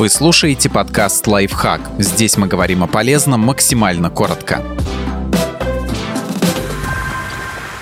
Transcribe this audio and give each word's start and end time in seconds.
Вы 0.00 0.08
слушаете 0.08 0.70
подкаст 0.70 1.26
«Лайфхак». 1.26 1.82
Здесь 1.98 2.38
мы 2.38 2.46
говорим 2.46 2.82
о 2.82 2.86
полезном 2.86 3.40
максимально 3.40 4.08
коротко. 4.08 4.64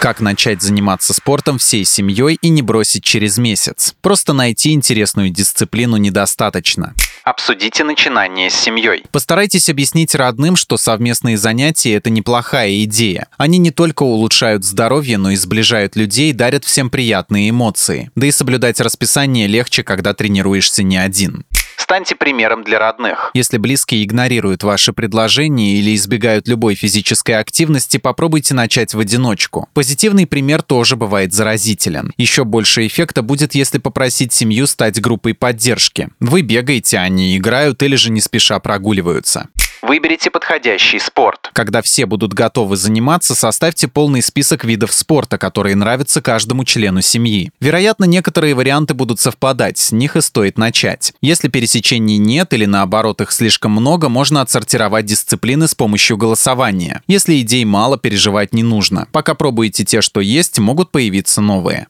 Как 0.00 0.20
начать 0.20 0.60
заниматься 0.60 1.14
спортом 1.14 1.58
всей 1.58 1.84
семьей 1.84 2.36
и 2.42 2.48
не 2.48 2.62
бросить 2.62 3.04
через 3.04 3.38
месяц? 3.38 3.94
Просто 4.00 4.32
найти 4.32 4.72
интересную 4.72 5.30
дисциплину 5.30 5.98
недостаточно. 5.98 6.94
Обсудите 7.22 7.84
начинание 7.84 8.50
с 8.50 8.54
семьей. 8.54 9.04
Постарайтесь 9.12 9.68
объяснить 9.68 10.16
родным, 10.16 10.56
что 10.56 10.78
совместные 10.78 11.38
занятия– 11.38 11.92
это 11.94 12.10
неплохая 12.10 12.82
идея. 12.82 13.28
Они 13.36 13.58
не 13.58 13.70
только 13.70 14.02
улучшают 14.02 14.64
здоровье, 14.64 15.16
но 15.16 15.30
и 15.30 15.36
сближают 15.36 15.94
людей, 15.94 16.32
дарят 16.32 16.64
всем 16.64 16.90
приятные 16.90 17.50
эмоции. 17.50 18.10
Да 18.16 18.26
и 18.26 18.32
соблюдать 18.32 18.80
расписание 18.80 19.46
легче, 19.46 19.84
когда 19.84 20.12
тренируешься 20.12 20.82
не 20.82 20.96
один. 20.96 21.44
Станьте 21.80 22.14
примером 22.14 22.62
для 22.62 22.78
родных. 22.78 23.30
Если 23.32 23.56
близкие 23.56 24.04
игнорируют 24.04 24.62
ваши 24.62 24.92
предложения 24.92 25.76
или 25.76 25.94
избегают 25.94 26.46
любой 26.46 26.74
физической 26.74 27.32
активности, 27.32 27.96
попробуйте 27.96 28.52
начать 28.54 28.92
в 28.92 29.00
одиночку. 29.00 29.66
Позитивный 29.72 30.26
пример 30.26 30.60
тоже 30.60 30.96
бывает 30.96 31.32
заразителен. 31.32 32.12
Еще 32.18 32.44
больше 32.44 32.86
эффекта 32.86 33.22
будет, 33.22 33.54
если 33.54 33.78
попросить 33.78 34.34
семью 34.34 34.66
стать 34.66 35.00
группой 35.00 35.32
поддержки. 35.32 36.10
Вы 36.20 36.42
бегаете, 36.42 36.98
они 36.98 37.36
играют 37.36 37.82
или 37.82 37.96
же 37.96 38.10
не 38.10 38.20
спеша 38.20 38.60
прогуливаются. 38.60 39.48
Выберите 39.90 40.30
подходящий 40.30 41.00
спорт. 41.00 41.50
Когда 41.52 41.82
все 41.82 42.06
будут 42.06 42.32
готовы 42.32 42.76
заниматься, 42.76 43.34
составьте 43.34 43.88
полный 43.88 44.22
список 44.22 44.64
видов 44.64 44.92
спорта, 44.92 45.36
которые 45.36 45.74
нравятся 45.74 46.22
каждому 46.22 46.64
члену 46.64 47.02
семьи. 47.02 47.50
Вероятно, 47.58 48.04
некоторые 48.04 48.54
варианты 48.54 48.94
будут 48.94 49.18
совпадать, 49.18 49.78
с 49.78 49.90
них 49.90 50.14
и 50.14 50.20
стоит 50.20 50.58
начать. 50.58 51.12
Если 51.20 51.48
пересечений 51.48 52.18
нет 52.18 52.52
или 52.52 52.66
наоборот 52.66 53.20
их 53.20 53.32
слишком 53.32 53.72
много, 53.72 54.08
можно 54.08 54.42
отсортировать 54.42 55.06
дисциплины 55.06 55.66
с 55.66 55.74
помощью 55.74 56.16
голосования. 56.16 57.02
Если 57.08 57.40
идей 57.40 57.64
мало, 57.64 57.98
переживать 57.98 58.54
не 58.54 58.62
нужно. 58.62 59.08
Пока 59.10 59.34
пробуете 59.34 59.84
те, 59.84 60.02
что 60.02 60.20
есть, 60.20 60.60
могут 60.60 60.92
появиться 60.92 61.40
новые. 61.40 61.88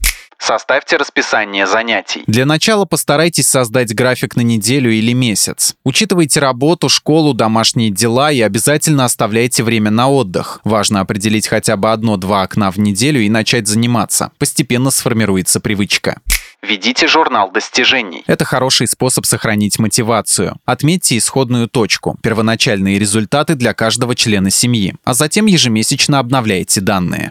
Составьте 0.51 0.97
расписание 0.97 1.65
занятий. 1.65 2.25
Для 2.27 2.45
начала 2.45 2.85
постарайтесь 2.85 3.47
создать 3.47 3.95
график 3.95 4.35
на 4.35 4.41
неделю 4.41 4.91
или 4.91 5.13
месяц. 5.13 5.77
Учитывайте 5.85 6.41
работу, 6.41 6.89
школу, 6.89 7.35
домашние 7.35 7.91
дела 7.91 8.33
и 8.33 8.41
обязательно 8.41 9.05
оставляйте 9.05 9.63
время 9.63 9.93
на 9.93 10.11
отдых. 10.11 10.61
Важно 10.65 11.03
определить 11.03 11.47
хотя 11.47 11.77
бы 11.77 11.93
одно-два 11.93 12.43
окна 12.43 12.73
в 12.73 12.81
неделю 12.81 13.21
и 13.21 13.29
начать 13.29 13.69
заниматься. 13.69 14.33
Постепенно 14.41 14.91
сформируется 14.91 15.61
привычка. 15.61 16.21
Ведите 16.63 17.07
журнал 17.07 17.53
достижений. 17.53 18.25
Это 18.27 18.45
хороший 18.45 18.89
способ 18.89 19.27
сохранить 19.27 19.79
мотивацию. 19.79 20.57
Отметьте 20.65 21.17
исходную 21.17 21.69
точку, 21.69 22.19
первоначальные 22.25 22.99
результаты 22.99 23.55
для 23.55 23.73
каждого 23.73 24.17
члена 24.17 24.51
семьи, 24.51 24.97
а 25.05 25.15
затем 25.15 25.47
ежемесячно 25.47 26.19
обновляйте 26.19 26.81
данные. 26.81 27.31